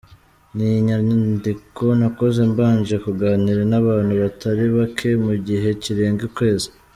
[0.55, 6.69] Ni inyandiko nakoze mbanje kuganira n’abantu batari bake mu gihe kirenga ukwezi.